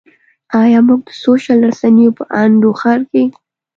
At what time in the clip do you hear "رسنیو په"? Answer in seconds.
1.69-2.23